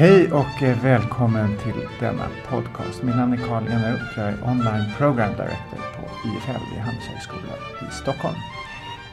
[0.00, 3.02] Hej och eh, välkommen till denna podcast.
[3.02, 4.18] Mitt namn är Carl Eneroth.
[4.18, 7.58] Jag är online program director på IFL vid Handelshögskolan
[7.88, 8.34] i Stockholm.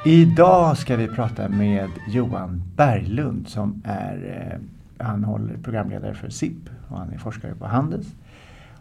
[0.05, 4.49] Idag ska vi prata med Johan Berglund som är,
[4.99, 8.07] eh, han håller programledare för SIP och han är forskare på Handels.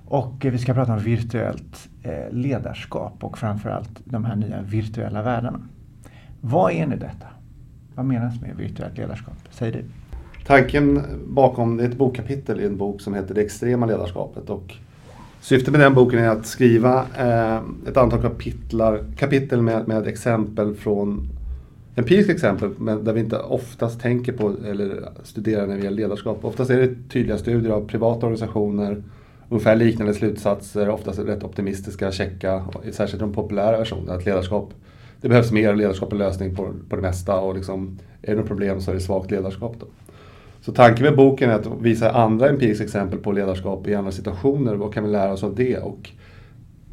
[0.04, 1.88] Och eh, vi ska prata om virtuellt
[2.30, 5.60] ledarskap och framförallt de här nya virtuella världarna.
[6.40, 7.26] Vad är nu detta?
[7.94, 9.36] Vad menas med virtuellt ledarskap?
[9.50, 9.84] Säg du.
[10.46, 14.50] Tanken bakom det är ett bokkapitel i en bok som heter Det extrema ledarskapet.
[14.50, 14.74] Och
[15.40, 20.74] syftet med den boken är att skriva eh, ett antal kapitlar, kapitel med, med exempel
[20.74, 21.28] från
[21.96, 26.44] empiriska exempel men där vi inte oftast tänker på eller studerar när det gäller ledarskap.
[26.44, 29.02] Oftast är det tydliga studier av privata organisationer,
[29.48, 34.14] ungefär liknande slutsatser, oftast rätt optimistiska, checka, särskilt de populära versionerna.
[34.14, 34.74] Att ledarskap,
[35.20, 38.48] det behövs mer ledarskap och lösning på, på det mesta och liksom, är det något
[38.48, 39.76] problem så är det svagt ledarskap.
[39.80, 39.86] Då.
[40.60, 44.74] Så tanken med boken är att visa andra empiriska exempel på ledarskap i andra situationer.
[44.74, 45.78] Vad kan vi lära oss av det?
[45.78, 46.10] Och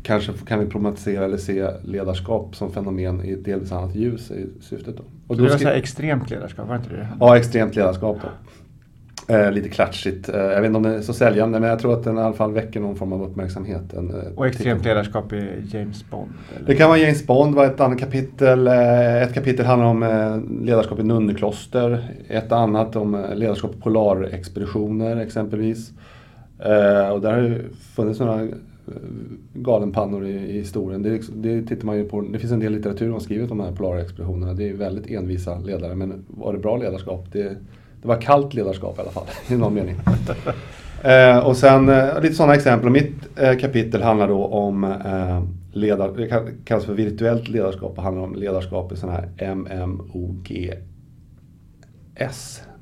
[0.04, 4.48] kanske kan vi problematisera eller se ledarskap som fenomen i ett delvis annat ljus i
[4.62, 4.98] syftet.
[4.98, 5.04] Då.
[5.28, 7.08] Och så det var så extremt ledarskap, var inte det?
[7.20, 8.18] Ja, extremt ledarskap.
[8.22, 8.28] Då.
[9.28, 10.30] Eh, lite klatschigt.
[10.30, 12.22] Eh, jag vet inte om det är så säljande men jag tror att den i
[12.22, 13.94] alla fall väcker någon form av uppmärksamhet.
[13.94, 16.30] En, eh, och extremt ledarskap i James Bond?
[16.56, 16.68] Eller?
[16.68, 18.68] Det kan vara James Bond, var ett annat kapitel.
[18.68, 22.04] Eh, ett kapitel handlar om eh, ledarskap i nunnekloster.
[22.28, 25.92] Ett annat om ledarskap på polarexpeditioner exempelvis.
[27.14, 28.48] och där har ju funnits några
[29.54, 31.04] galenpannor i, i historien.
[31.04, 32.22] Det, det, tittar man ju på.
[32.22, 34.54] Det finns en del litteratur som har skrivit om de här polarexpeditionerna.
[34.54, 37.26] Det är väldigt envisa ledare men var det bra ledarskap?
[37.32, 37.58] Det,
[38.04, 39.96] det var kallt ledarskap i alla fall, i någon mening.
[41.04, 42.90] Eh, och sen eh, lite sådana exempel.
[42.90, 46.28] Mitt eh, kapitel handlar då om eh, ledar, det
[46.66, 50.82] kallas för virtuellt ledarskap och handlar om ledarskap i sådana här MMOGS.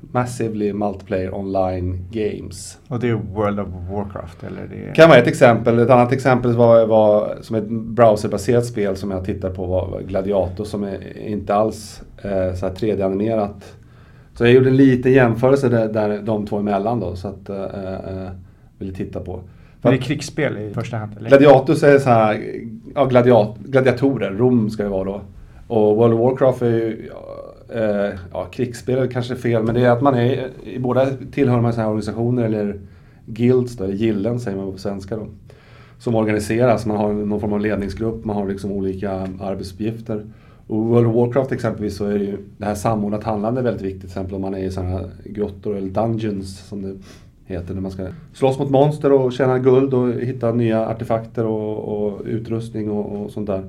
[0.00, 2.78] Massively Multiplayer Online Games.
[2.88, 4.44] Och det är World of Warcraft?
[4.44, 5.78] Eller det kan vara ett exempel.
[5.78, 10.64] Ett annat exempel var, var som ett browserbaserat spel som jag tittar på var Gladiator
[10.64, 13.74] som är inte alls eh, så 3D-animerat
[14.34, 18.30] så jag gjorde en liten jämförelse där, där de två emellan då, så att äh,
[18.78, 19.40] ville titta på.
[19.82, 21.12] Men det är krigsspel i första hand?
[21.18, 21.28] Eller?
[21.28, 22.60] Gladiatus är så här,
[22.94, 25.20] ja, gladiat, gladiatorer, Rom ska det vara då.
[25.66, 27.10] Och World of Warcraft är ju,
[27.74, 31.60] äh, ja, krigsspel är kanske fel, men det är att man är, i båda tillhör
[31.60, 32.80] man så här organisationer eller
[33.26, 35.26] guilds då, eller gillen säger man på svenska då.
[35.98, 40.24] Som organiseras, man har någon form av ledningsgrupp, man har liksom olika arbetsuppgifter.
[40.66, 44.00] Och World of Warcraft exempelvis så är det ju det här samordnat handlande väldigt viktigt.
[44.00, 46.94] Till exempel om man är i sådana här grottor eller dungeons som det
[47.44, 47.74] heter.
[47.74, 52.20] När man ska slåss mot monster och tjäna guld och hitta nya artefakter och, och
[52.24, 53.62] utrustning och, och, sånt där.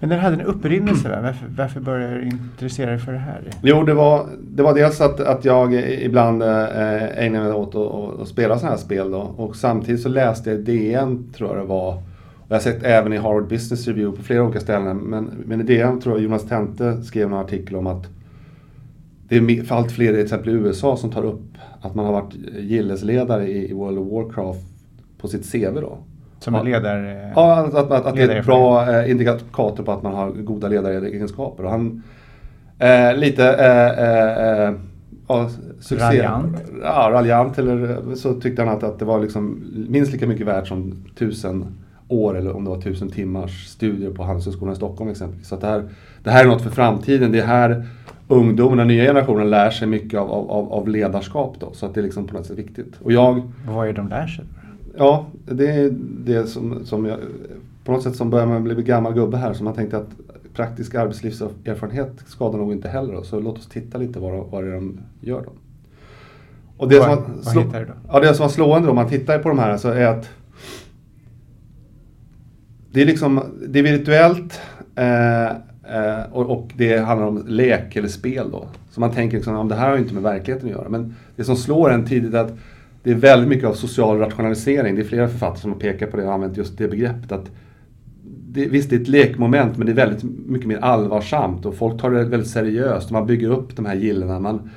[0.00, 3.42] Men den hade en upprinnelse, varför, varför började du intressera dig för det här?
[3.62, 8.20] Jo, det var, det var dels att, att jag ibland eh, ägnade mig åt att,
[8.20, 9.18] att spela sådana här spel då.
[9.18, 12.02] Och samtidigt så läste jag DN, tror jag det var,
[12.48, 14.96] jag har sett även i Harvard Business Review på flera olika ställen.
[14.96, 18.06] Men, men i det tror jag Jonas Tente skrev en artikel om att
[19.28, 22.12] det är för allt fler, till exempel i USA, som tar upp att man har
[22.12, 24.60] varit gillesledare i, World of Warcraft
[25.20, 25.98] på sitt CV då.
[26.38, 27.32] Som en ledare?
[27.34, 30.30] Ja, att, att, att, att det är ett bra eh, indikator på att man har
[30.30, 31.64] goda ledaregenskaper.
[31.64, 32.02] Och han,
[32.78, 34.74] eh, lite eh, eh, eh
[35.28, 36.04] ja, succé.
[36.04, 36.56] Raljant?
[36.82, 37.58] Ja, raljant.
[37.58, 41.66] Eller så tyckte han att, att det var liksom minst lika mycket värt som tusen
[42.08, 45.48] år eller om det var tusen timmars studier på Handelshögskolan i Stockholm exempelvis.
[45.48, 45.88] Så det, här,
[46.22, 47.32] det här är något för framtiden.
[47.32, 47.86] Det är här
[48.28, 51.56] ungdomarna, nya generationen lär sig mycket av, av, av ledarskap.
[51.60, 52.94] Då, så att det är liksom på något sätt viktigt.
[53.02, 54.44] Och jag, Vad är det de lär sig?
[54.96, 55.90] Ja, det är
[56.24, 57.18] det som, som jag,
[57.84, 59.52] på något sätt som börjar man bli gammal gubbe här.
[59.52, 60.08] Så man tänkte att
[60.54, 63.14] praktisk arbetslivserfarenhet skadar nog inte heller.
[63.14, 65.52] Då, så låt oss titta lite vad, vad det är de gör då.
[66.76, 67.92] Och det, vad, som, vad slå, hittar du då?
[68.12, 70.30] Ja, det som var slående då, om man tittar på de här, så är att
[72.92, 74.60] det är liksom, det är virtuellt
[74.96, 78.68] eh, eh, och, och, det handlar om lek eller spel då.
[78.90, 80.88] Så man tänker liksom, om det här har ju inte med verkligheten att göra.
[80.88, 82.58] Men det som slår en tidigt är att
[83.02, 84.94] det är väldigt mycket av social rationalisering.
[84.94, 87.32] Det är flera författare som har pekat på det och använt just det begreppet.
[87.32, 87.50] att
[88.50, 92.00] det, Visst, det är ett lekmoment men det är väldigt mycket mer allvarsamt och folk
[92.00, 93.10] tar det väldigt seriöst.
[93.10, 94.40] Man bygger upp de här gillena.
[94.40, 94.70] Man,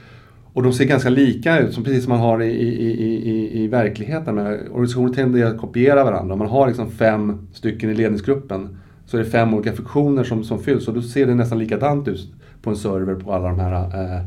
[0.54, 2.92] och de ser ganska lika ut, som precis som man har i, i,
[3.32, 4.38] i, i verkligheten.
[4.40, 6.34] Organisationer tenderar att kopiera varandra.
[6.34, 10.44] Om man har liksom fem stycken i ledningsgruppen så är det fem olika funktioner som,
[10.44, 13.60] som fylls och då ser det nästan likadant ut på en server på alla de
[13.60, 14.22] här eh,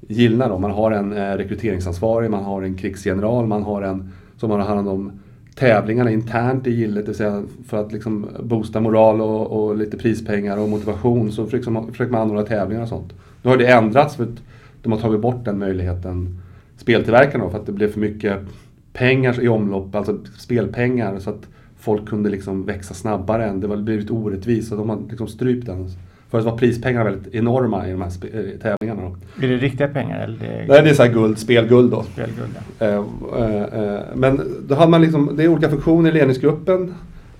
[0.00, 0.58] gillna.
[0.58, 4.88] Man har en eh, rekryteringsansvarig, man har en krigsgeneral, man har en som har hand
[4.88, 5.12] om
[5.54, 9.96] tävlingarna internt i gillet, det vill säga för att liksom boosta moral och, och lite
[9.96, 13.12] prispengar och motivation så försöker man, försöker man anordna tävlingar och sånt.
[13.42, 14.42] Nu har det ändrats för att
[14.82, 16.40] de har tagit bort den möjligheten
[16.76, 18.38] speltillverkarna för att det blev för mycket
[18.92, 21.18] pengar i omlopp, alltså spelpengar.
[21.18, 21.48] Så att
[21.78, 24.68] folk kunde liksom växa snabbare än det var blivit orättvist.
[24.68, 25.88] Så de har liksom strypt den.
[26.30, 29.02] Förut var prispengarna väldigt enorma i de här eh, tävlingarna.
[29.02, 29.44] Då.
[29.46, 30.20] Är det riktiga pengar?
[30.20, 30.64] Eller det...
[30.68, 32.02] Nej, det är så här guld, spelguld då.
[32.02, 32.86] Spelguld, ja.
[32.86, 32.94] eh,
[33.42, 36.94] eh, eh men då har man liksom, det är olika funktioner i ledningsgruppen.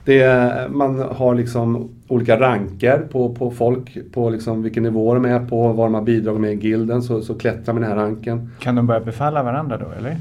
[0.08, 5.46] Det, man har liksom olika ranker på, på folk, på liksom vilken nivå de är
[5.46, 8.04] på, vad de har bidragit med i gilden, så, så klättrar man i den här
[8.04, 8.50] ranken.
[8.60, 10.16] Kan de börja befalla varandra då, eller?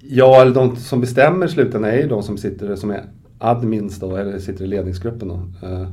[0.00, 3.02] Ja, eller de som bestämmer slutändan är ju de som sitter som är
[3.38, 5.66] admins då, eller sitter i ledningsgruppen då.
[5.66, 5.88] Eh,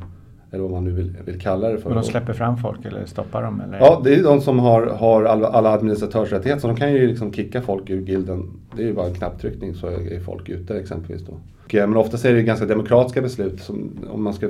[0.52, 1.90] eller vad man nu vill, vill kalla det för.
[1.90, 3.62] Och de släpper fram folk eller stoppar dem?
[3.62, 3.78] Eller?
[3.80, 6.62] Ja, det är de som har, har alla, alla administratörsrättigheter.
[6.62, 8.52] Så de kan ju liksom kicka folk ur gilden.
[8.76, 11.26] Det är ju bara en knapptryckning så är folk ute exempelvis.
[11.26, 11.34] Då.
[11.76, 13.62] Eh, men oftast är det ganska demokratiska beslut.
[13.62, 14.50] Som, om man ska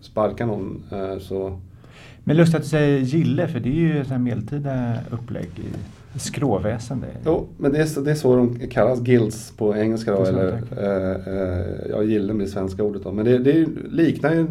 [0.00, 1.60] sparka någon eh, så...
[2.24, 5.48] Men lustigt att du säger gille, för det är ju ett medeltida upplägg
[6.14, 7.06] i skråväsende.
[7.24, 10.52] Jo, men det är, så, det är så de kallas, guilds på engelska då, eller
[10.76, 13.12] eh, eh, ja, gillen blir svenska ordet då.
[13.12, 14.46] Men det, det liknar ju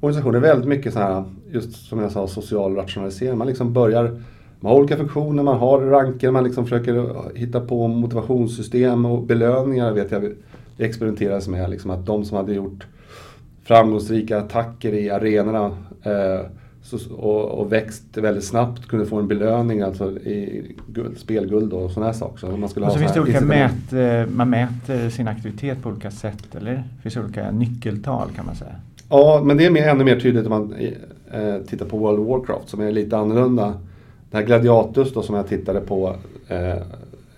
[0.00, 3.38] organisationer väldigt mycket så här, just som jag sa, social rationalisering.
[3.38, 4.20] Man liksom börjar,
[4.60, 9.92] man har olika funktioner, man har ranker, man liksom försöker hitta på motivationssystem och belöningar
[9.92, 10.32] vet jag
[10.76, 11.70] det experimenteras med.
[11.70, 12.86] Liksom att de som hade gjort
[13.64, 16.46] framgångsrika attacker i arenorna eh,
[16.82, 21.90] så, och, och, växt väldigt snabbt kunde få en belöning, alltså i guld, spelguld och
[21.90, 22.38] sådana här saker.
[22.38, 25.82] Så man skulle och så ha finns det olika mät, eh, man mäter sin aktivitet
[25.82, 26.72] på olika sätt, eller?
[26.72, 28.74] Det finns olika nyckeltal kan man säga.
[29.08, 30.74] Ja, men det är mer, ännu mer tydligt om man
[31.32, 33.74] eh, tittar på World of Warcraft som är lite annorlunda.
[34.30, 36.16] Det här Gladiatus då som jag tittade på
[36.48, 36.76] eh,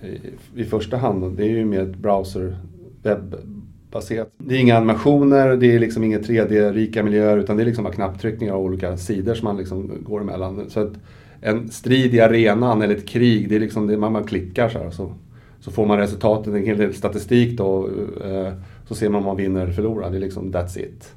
[0.09, 0.21] i,
[0.55, 2.57] i, första hand, det är ju mer ett browser
[3.05, 4.33] webbaserat.
[4.39, 7.95] Det är inga animationer, det är liksom inga 3D-rika miljöer utan det är liksom bara
[7.95, 10.71] knapptryckningar av olika sidor som man liksom går emellan.
[10.71, 10.93] Så att
[11.41, 14.79] en strid i arenan eller ett krig, det är liksom det man, man klickar så
[14.79, 14.91] här.
[14.91, 15.13] Så,
[15.61, 17.89] så får man resultatet, en hel del statistik då.
[18.25, 18.53] Eh,
[18.89, 20.11] så ser man om man vinner eller förlorar.
[20.11, 21.15] Det är liksom that's it.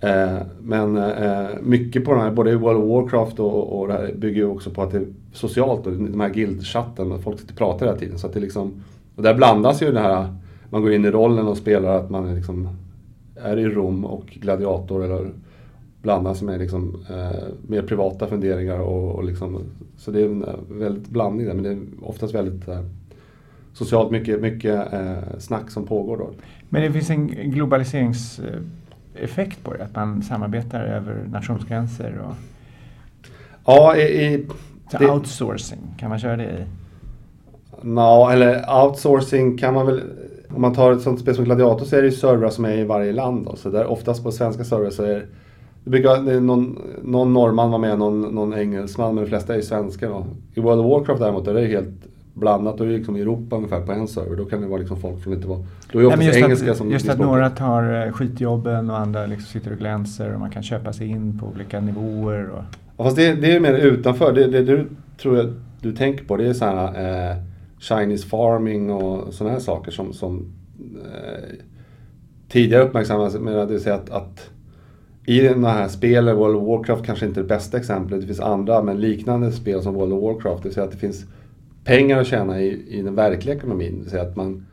[0.00, 4.14] Eh, men eh, mycket på den här, både World of Warcraft och, och det här
[4.16, 7.58] bygger ju också på att det är socialt, och de här guildchatten, folk sitter och
[7.58, 8.18] pratar hela tiden.
[8.18, 8.72] Så att det liksom,
[9.16, 10.34] och där blandas ju det här,
[10.74, 12.68] man går in i rollen och spelar att man är, liksom,
[13.36, 15.30] är i Rom och gladiator eller
[16.02, 18.78] blandas med liksom, eh, mer privata funderingar.
[18.78, 19.62] Och, och liksom,
[19.96, 22.80] så det är en eh, väldigt blandning där, men det är oftast väldigt eh,
[23.72, 26.30] socialt mycket, mycket eh, snack som pågår då.
[26.68, 28.40] Men det finns en globaliserings
[29.14, 29.84] effekt på det?
[29.84, 32.22] Att man samarbetar över nationsgränser?
[32.26, 32.34] Och...
[33.66, 34.46] Ja, i, i
[34.90, 35.10] det...
[35.10, 36.64] outsourcing, kan man köra det i?
[37.82, 40.02] Ja, eller outsourcing kan man väl
[40.54, 42.78] om man tar ett sånt spel som Gladiator så är det ju servrar som är
[42.78, 43.46] i varje land.
[43.46, 43.56] Då.
[43.56, 45.26] Så där oftast på svenska servrar så är
[45.84, 49.56] det brukar det någon, någon norrman vara med, någon, någon engelsman, men de flesta är
[49.56, 50.08] ju svenskar.
[50.08, 50.26] Då.
[50.54, 51.88] I World of Warcraft däremot är det helt
[52.34, 52.78] blandat.
[52.78, 54.36] Då är det liksom Europa ungefär på en server.
[54.36, 55.58] Då kan det vara liksom folk som inte var...
[55.92, 59.26] Då är det oftast engelska att, som Just att några tar eh, skitjobben och andra
[59.26, 62.50] liksom sitter och glänser och man kan köpa sig in på olika nivåer.
[62.50, 62.62] Och...
[62.96, 64.32] Ja, fast det, det är mer utanför.
[64.32, 64.84] Det, det, det
[65.22, 67.36] tror jag du tänker på det är sådana eh,
[67.78, 70.52] Chinese farming och sådana här saker som, som
[71.04, 71.58] eh,
[72.48, 73.34] tidigare uppmärksammades.
[73.34, 74.50] Men det vill säga att, att
[75.26, 78.40] i de här spelen, World of Warcraft kanske inte är det bästa exemplet, det finns
[78.40, 80.62] andra men liknande spel som World of Warcraft.
[80.62, 81.24] Det vill säga att det finns
[81.84, 83.92] pengar att tjäna i, i den verkliga ekonomin.
[83.92, 84.66] Det vill säga att man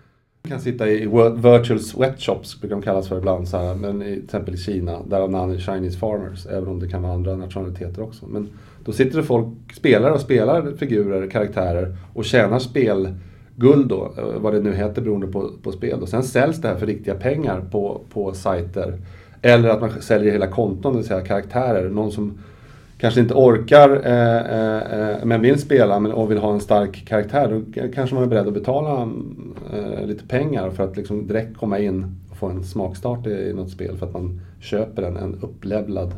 [0.50, 1.06] kan sitta i
[1.36, 5.04] virtual sweatshops, brukar de kallas för ibland, så här, men i, till exempel i Kina,
[5.04, 8.28] där namnet Chinese farmers, även om det kan vara andra nationaliteter också.
[8.28, 8.50] Men
[8.86, 14.54] då sitter det folk, spelare och spelar figurer, karaktärer och tjänar spelguld då, eh, vad
[14.54, 16.02] det nu heter beroende på, på spel.
[16.02, 18.98] Och sen säljs det här för riktiga pengar på, på sajter.
[19.42, 21.90] Eller att man säljer hela konton, det vill säga karaktärer.
[21.90, 22.38] Någon som
[22.98, 27.06] kanske inte orkar eh, eh, eh men vill spela men, och vill ha en stark
[27.08, 29.10] karaktär, då kanske man är beredd att betala
[29.74, 33.54] eh, lite pengar för att liksom direkt komma in och få en smakstart i, i
[33.54, 36.14] något spel för att man köper en, en upplevlad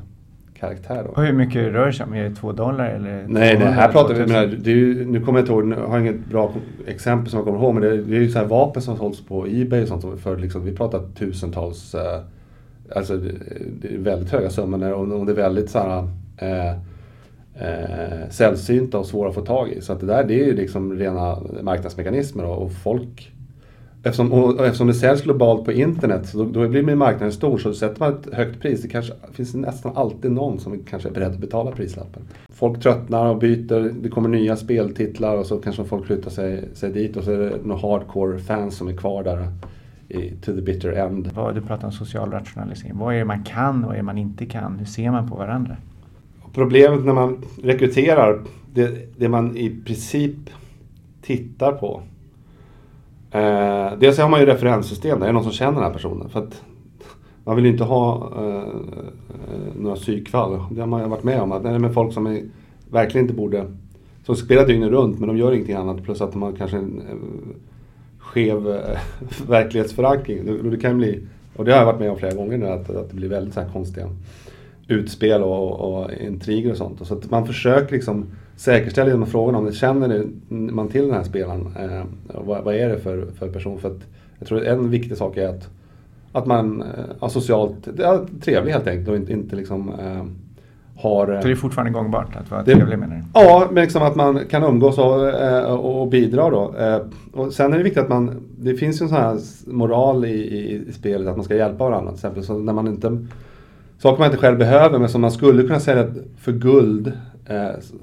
[0.64, 1.04] karaktär.
[1.04, 1.10] Då.
[1.10, 2.14] Och hur mycket rör det sig om?
[2.14, 3.26] Är det två dollar eller?
[3.28, 4.56] Nej, det här pratar vi.
[4.56, 6.54] Det är ju, nu kommer jag inte ihåg, jag har inget bra
[6.88, 9.22] exempel som jag kommer ihåg, men det, det är ju så här vapen som sålts
[9.22, 10.22] på Ebay och sånt.
[10.22, 12.22] För liksom, vi pratar tusentals, eh,
[12.96, 16.72] alltså det, är väldigt höga summor och, och det är väldigt så här eh,
[17.56, 19.82] eh, sällsynta och svåra att få tag i.
[19.82, 23.32] Så att det där det är ju liksom rena marknadsmekanismer och, och folk
[24.06, 27.58] Eftersom, och eftersom det säljs globalt på internet, så då, då blir marknaden stor.
[27.58, 31.14] Så sätter man ett högt pris, det kanske finns nästan alltid någon som kanske är
[31.14, 32.22] beredd att betala prislappen.
[32.50, 36.92] Folk tröttnar och byter, det kommer nya speltitlar och så kanske folk flyttar sig, sig
[36.92, 39.48] dit och så är det några hardcore fans som är kvar där
[40.10, 41.32] i, to the bitter end.
[41.56, 42.98] du pratar om social rationalisering.
[42.98, 44.80] Vad är det man kan och vad är det man inte kan?
[44.80, 45.78] Hur ser man på varandra?
[46.54, 48.40] Problemet när man rekryterar,
[48.74, 50.50] det, det man i princip
[51.22, 52.02] tittar på
[53.34, 56.30] Eh, dels har man ju referenssystem, det är någon som känner den här personen.
[56.30, 56.62] För att
[57.44, 58.74] man vill ju inte ha eh,
[59.76, 60.60] några psykfall.
[60.72, 61.52] Det har man ju varit med om.
[61.52, 62.42] Att det är med folk som är,
[62.92, 63.66] verkligen inte borde...
[64.26, 66.04] Som spelar dygnet runt men de gör ingenting annat.
[66.04, 67.16] Plus att de har kanske en eh,
[68.20, 69.00] skev eh,
[69.48, 70.46] verklighetsförankring.
[70.46, 72.90] Det, det kan bli, och det har jag varit med om flera gånger nu, att,
[72.90, 74.10] att det blir väldigt så här konstiga
[74.88, 77.08] utspel och, och intriger och sånt.
[77.08, 81.24] Så att man försöker liksom säkerställa genom frågorna om det känner man till den här
[81.24, 81.76] spelaren.
[81.80, 82.04] Eh,
[82.46, 83.80] vad, vad, är det för, för person?
[83.80, 84.02] För att
[84.40, 85.70] jag tror att en viktig sak är att,
[86.32, 90.26] att man eh, är socialt ja, trevlig helt enkelt och inte, inte liksom eh,
[90.96, 91.26] har...
[91.42, 93.22] Så det är fortfarande gångbart att vara det, trevlig menar du?
[93.34, 96.76] Ja, men liksom att man kan umgås och, eh, och, och bidra då.
[96.78, 97.00] Eh,
[97.34, 100.30] och sen är det viktigt att man, det finns ju en sån här moral i,
[100.30, 102.44] i, i spelet att man ska hjälpa varandra till exempel.
[102.44, 103.18] Så när man inte,
[103.98, 106.08] saker man inte själv behöver men som man skulle kunna sälja
[106.38, 107.14] för guld eh,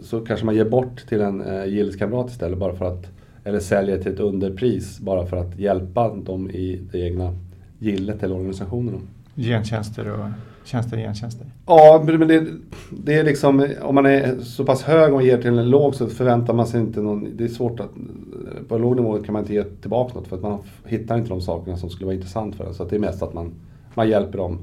[0.02, 3.06] så kanske man ger bort till en eh, gilleskamrat istället bara för att,
[3.44, 7.34] eller säljer till ett underpris bara för att hjälpa dem i det egna
[7.78, 9.00] gillet eller organisationen.
[9.34, 10.28] Gentjänster och
[10.64, 11.46] tjänster och gentjänster?
[11.66, 12.46] Ja, men det,
[12.90, 16.06] det, är liksom, om man är så pass hög och ger till en låg så
[16.06, 17.90] förväntar man sig inte någon, det är svårt att,
[18.68, 21.30] på en låg nivå kan man inte ge tillbaka något för att man hittar inte
[21.30, 22.74] de sakerna som skulle vara intressant för en.
[22.74, 23.52] Så det är mest att man,
[23.94, 24.58] man hjälper dem.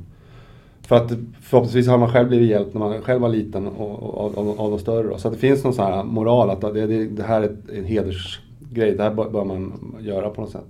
[0.87, 4.37] För att förhoppningsvis har man själv blivit hjälpt när man själv var liten och, och,
[4.37, 5.07] av, av de större.
[5.07, 5.17] Då.
[5.17, 7.85] Så att det finns någon sån här moral att det, det, det här är en
[7.85, 10.65] hedersgrej, det här bör, bör man göra på något sätt.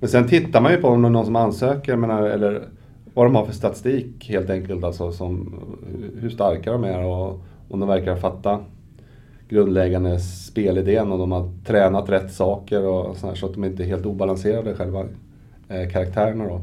[0.00, 2.62] Men sen tittar man ju på om det är någon som ansöker menar, eller
[3.14, 4.84] vad de har för statistik helt enkelt.
[4.84, 5.54] Alltså som,
[6.20, 8.58] hur starka de är och om de verkar fatta
[9.48, 13.82] grundläggande spelidén och de har tränat rätt saker och så, här, så att de inte
[13.82, 15.04] är helt obalanserade själva
[15.68, 16.44] eh, karaktärerna.
[16.44, 16.60] Då.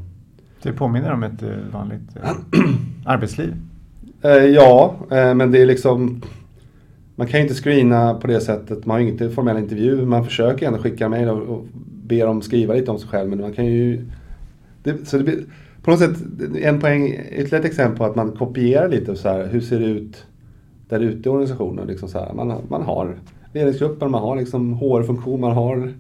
[0.63, 2.31] Det påminner om ett eh, vanligt eh,
[3.05, 3.55] arbetsliv?
[4.21, 6.21] Eh, ja, men det är liksom
[7.15, 8.85] man kan ju inte screena på det sättet.
[8.85, 10.05] Man har ju inte formell intervju.
[10.05, 11.65] Man försöker ändå skicka mejl och, och
[12.03, 13.29] ber dem skriva lite om sig själv.
[13.29, 14.05] Men man kan ju...
[14.83, 15.43] Det, så det blir,
[15.83, 16.17] på något sätt,
[16.61, 19.85] en poäng, ytterligare ett exempel på att man kopierar lite så här, hur ser det
[19.85, 20.25] ut
[20.89, 21.87] där ute i organisationen.
[21.87, 23.15] Liksom så här, man, man har
[23.53, 25.93] ledningsgruppen, man har liksom HR-funktion, man har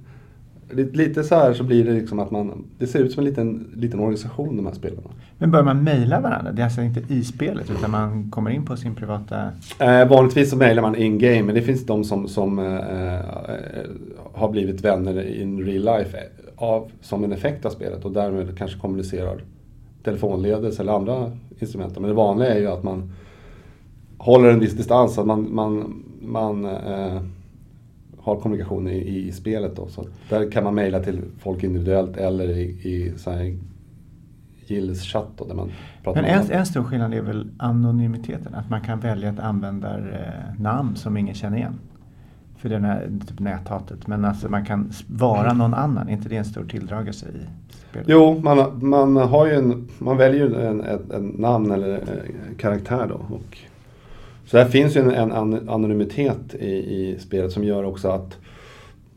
[0.73, 3.73] Lite så här så blir det liksom att man, det ser ut som en liten,
[3.75, 5.09] liten organisation de här spelarna.
[5.37, 6.51] Men bör man mejla varandra?
[6.51, 9.51] Det är alltså inte i spelet utan man kommer in på sin privata...
[9.79, 13.21] Eh, vanligtvis så mejlar man in game men det finns de som, som eh, eh,
[14.33, 16.17] har blivit vänner in real life
[16.55, 19.41] av, som en effekt av spelet och därmed kanske kommunicerar
[20.03, 21.99] telefonledes eller andra instrument.
[21.99, 23.11] Men det vanliga är ju att man
[24.17, 27.21] håller en viss distans, att man, man, man eh,
[28.21, 29.75] har kommunikation i, i spelet.
[29.75, 29.87] Då.
[29.87, 33.57] Så där kan man mejla till folk individuellt eller i, i så här
[34.67, 35.71] Gilles-chatt där man
[36.03, 40.95] pratar Men en, en stor skillnad är väl anonymiteten, att man kan välja ett användarnamn
[40.95, 41.79] som ingen känner igen.
[42.57, 44.07] För det är typ näthatet.
[44.07, 47.45] Men alltså man kan vara någon annan, är inte det en stor tilldragelse i
[47.89, 48.07] spelet?
[48.09, 52.55] Jo, man, man, har ju en, man väljer ju en, ett, ett namn eller en
[52.55, 53.35] karaktär då.
[53.35, 53.57] Och
[54.51, 58.37] så där finns ju en, en anonymitet i, i, spelet som gör också att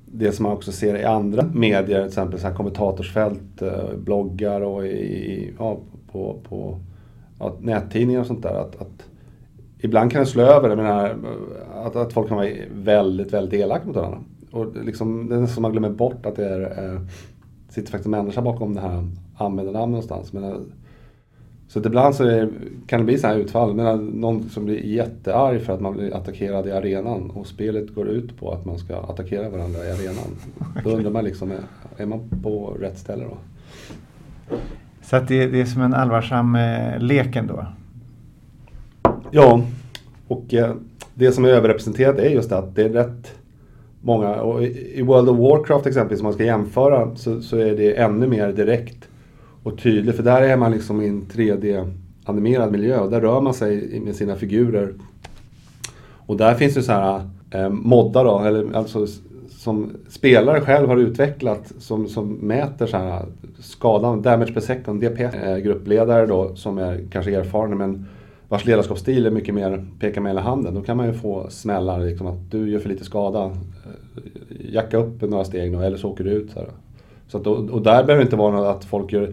[0.07, 4.61] det som man också ser i andra medier, till exempel så här kommentatorsfält, eh, bloggar
[4.61, 5.79] och i, ja,
[6.13, 6.79] på, på
[7.39, 8.55] ja, nättidningar och sånt där.
[8.55, 9.09] Att, att
[9.79, 11.17] ibland kan det slå över, jag menar,
[11.75, 14.19] att, att folk kan vara väldigt, väldigt elaka mot varandra.
[14.51, 17.01] Och liksom, det är nästan som man glömmer bort att det är, eh,
[17.69, 20.33] sitter faktiskt en människa bakom det här användarnamnet någonstans.
[20.33, 20.59] Men, eh,
[21.75, 22.49] så att ibland så är,
[22.87, 23.75] kan det bli så här utfall.
[23.75, 28.09] Men någon som blir jättearg för att man blir attackerad i arenan och spelet går
[28.09, 30.37] ut på att man ska attackera varandra i arenan.
[30.85, 31.59] Då undrar man liksom, är,
[31.97, 33.37] är man på rätt ställe då?
[35.03, 37.67] Så att det, det är som en allvarsam eh, lek ändå?
[39.31, 39.63] Ja,
[40.29, 40.75] och eh,
[41.15, 43.35] det som är överrepresenterat är just att det är rätt
[44.01, 47.99] många, och i World of Warcraft exempelvis, om man ska jämföra, så, så är det
[47.99, 49.09] ännu mer direkt
[49.65, 53.55] och tydlig, För där är man liksom i en 3D-animerad miljö och där rör man
[53.55, 54.95] sig med sina figurer.
[56.27, 59.07] Och där finns det så här eh, moddar då, eller alltså
[59.49, 63.25] som spelare själv har utvecklat som, som mäter så här
[63.59, 65.35] skadan, damage per second, DPS.
[65.35, 68.07] Eh, gruppledare då som är kanske erfarna men
[68.49, 70.75] vars ledarskapsstil är mycket mer peka med hela handen.
[70.75, 73.45] Då kan man ju få smällar, liksom att du gör för lite skada.
[73.45, 73.51] Eh,
[74.75, 76.51] jacka upp några steg då, eller så åker du ut.
[76.51, 76.61] Så,
[77.29, 79.33] så att, och, och där behöver det inte vara något att folk gör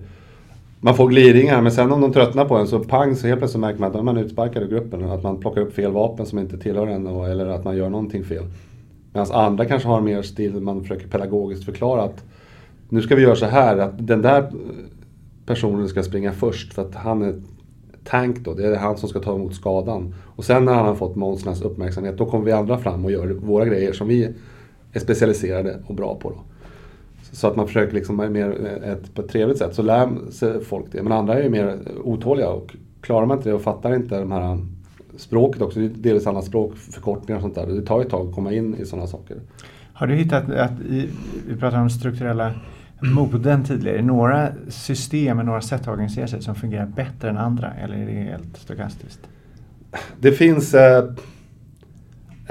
[0.84, 3.62] man får gliringar, men sen om de tröttnar på en så pang så helt plötsligt
[3.62, 5.12] märker man att man är utsparkad ur gruppen.
[5.12, 8.24] Att man plockar upp fel vapen som inte tillhör en eller att man gör någonting
[8.24, 8.44] fel.
[9.14, 12.24] Medan andra kanske har mer stil, man försöker pedagogiskt förklara att
[12.90, 14.52] nu ska vi göra så här att den där
[15.46, 17.42] personen ska springa först för att han är
[18.04, 20.16] tank då, det är han som ska ta emot skadan.
[20.36, 23.28] Och sen när han har fått monstrens uppmärksamhet då kommer vi andra fram och gör
[23.28, 24.30] våra grejer som vi
[24.94, 26.30] är specialiserade och bra på.
[26.30, 26.38] Då.
[27.22, 30.86] Så att man försöker liksom mer ett, på ett trevligt sätt så lär sig folk
[30.92, 31.04] det.
[31.04, 34.32] Men andra är ju mer otåliga och klarar man inte det och fattar inte de
[34.32, 34.60] här
[35.18, 37.66] språket också, det är delvis annat språk, förkortningar och sånt där.
[37.66, 39.38] Det tar ju ett tag att komma in i sådana saker.
[39.94, 41.10] Har du hittat, att i,
[41.48, 42.54] vi pratade om strukturella
[43.02, 47.96] moden tidigare, några system, några sätt att organisera sig som fungerar bättre än andra eller
[47.96, 49.20] är det helt stokastiskt?
[50.20, 51.04] Det finns eh,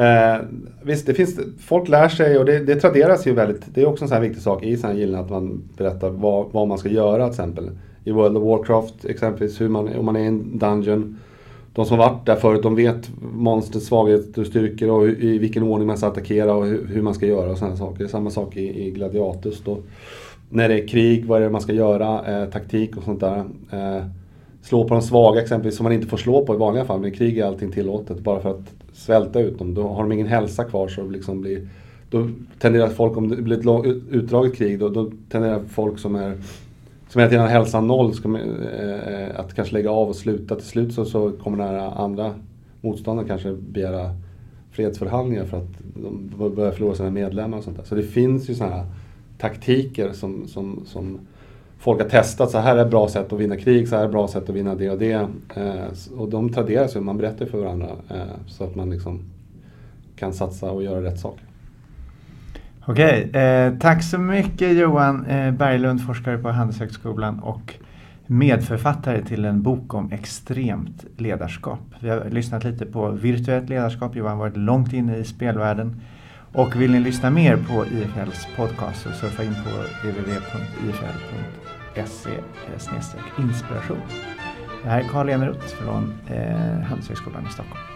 [0.04, 0.40] eh,
[0.82, 3.74] Visst, det finns, folk lär sig och det, det traderas ju väldigt.
[3.74, 6.46] Det är också en sån här viktig sak i sån här att man berättar vad,
[6.52, 7.70] vad man ska göra till exempel.
[8.04, 11.18] I World of Warcraft exempelvis, hur man, om man är i en dungeon
[11.72, 15.86] de som varit där förut, de vet monstrets svagheter och styrkor och i vilken ordning
[15.86, 18.06] man ska attackera och hur man ska göra och sådana saker.
[18.06, 19.78] Samma sak i, i Gladiatus då.
[20.48, 23.44] När det är krig, vad är det man ska göra, eh, taktik och sånt där.
[23.70, 24.04] Eh,
[24.62, 27.00] slå på de svaga exempelvis, som man inte får slå på i vanliga fall.
[27.00, 28.20] Men i krig är allting tillåtet.
[28.20, 29.74] Bara för att svälta ut dem.
[29.74, 31.68] Då har de ingen hälsa kvar så liksom blir
[32.10, 36.14] då tenderar folk, om det blir ett lång, utdraget krig, då, då tenderar folk som
[36.14, 36.36] är
[37.10, 40.16] som hela tiden har hälsan noll, ska man, eh, eh, att kanske lägga av och
[40.16, 40.54] sluta.
[40.54, 42.34] Till slut så, så kommer här andra
[42.80, 44.14] motståndare kanske begära
[44.70, 47.84] fredsförhandlingar för att de börjar förlora sina medlemmar och sånt där.
[47.84, 48.86] Så det finns ju sådana här
[49.38, 51.18] taktiker som, som, som
[51.80, 52.50] folk har testat.
[52.50, 54.48] Så här är ett bra sätt att vinna krig, så här är ett bra sätt
[54.48, 55.28] att vinna det och det.
[55.56, 59.20] Eh, och de traderas ju, man berättar för varandra eh, så att man liksom
[60.16, 61.44] kan satsa och göra rätt saker.
[62.86, 67.74] Okej, eh, tack så mycket Johan eh, Berglund, forskare på Handelshögskolan och
[68.26, 71.80] medförfattare till en bok om extremt ledarskap.
[72.00, 76.00] Vi har lyssnat lite på virtuellt ledarskap, Johan har varit långt inne i spelvärlden.
[76.52, 79.70] Och vill ni lyssna mer på IFLs podcast så surfa in på
[80.08, 81.69] www.ifl.se
[83.38, 84.00] inspiration.
[84.82, 87.89] Det här är Karl Eneroth från eh, Handelshögskolan i Stockholm.